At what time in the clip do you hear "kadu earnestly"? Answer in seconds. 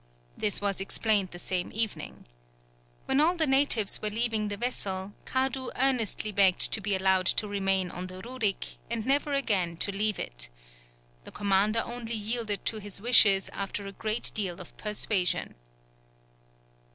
5.25-6.31